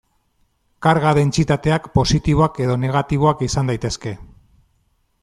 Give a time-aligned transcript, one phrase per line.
[0.85, 4.19] Karga-dentsitateak positiboak edo negatiboak izan daitezke.